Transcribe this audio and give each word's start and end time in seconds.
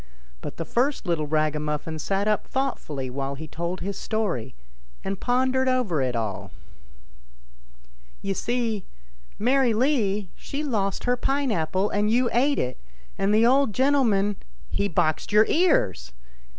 But 0.41 0.57
the 0.57 0.65
first 0.65 1.05
little 1.05 1.27
raga 1.27 1.59
muffin 1.59 1.99
sat 1.99 2.27
up 2.27 2.47
thoughtfully 2.47 3.07
while 3.11 3.35
he 3.35 3.47
told 3.47 3.81
his 3.81 3.99
story, 3.99 4.55
and 5.03 5.19
pondered 5.19 5.67
over 5.67 6.01
it 6.01 6.15
all." 6.15 6.49
You 8.23 8.33
see, 8.33 8.83
Mary 9.37 9.75
Lee, 9.75 10.29
she 10.35 10.63
lost 10.63 11.03
her 11.03 11.15
pine 11.15 11.51
apple 11.51 11.91
and 11.91 12.09
you 12.09 12.31
ate 12.33 12.57
it, 12.57 12.79
and 13.19 13.31
the 13.31 13.45
old 13.45 13.73
gentleman 13.75 14.37
'"He 14.71 14.87
boxed 14.87 15.31
your 15.31 15.45
ears 15.45 16.11